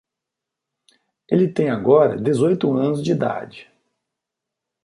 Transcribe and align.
Ele 1.29 1.47
tem 1.47 1.69
agora 1.69 2.17
dezoito 2.17 2.75
anos 2.75 3.03
de 3.03 3.11
idade. 3.11 3.71